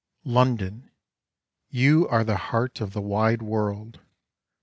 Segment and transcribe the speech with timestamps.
[0.25, 0.89] London!
[1.69, 3.99] you arc the heart of the wide world.